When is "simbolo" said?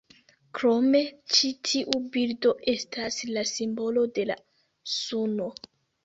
3.49-4.05